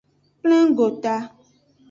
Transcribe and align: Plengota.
Plengota. 0.41 1.15